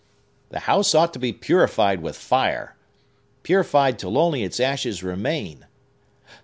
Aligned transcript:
The 0.49 0.61
house 0.61 0.95
ought 0.95 1.13
to 1.13 1.19
be 1.19 1.31
purified 1.31 2.01
with 2.01 2.17
fire,—purified 2.17 3.99
till 3.99 4.17
only 4.17 4.41
its 4.43 4.59
ashes 4.59 5.03
remain!" 5.03 5.67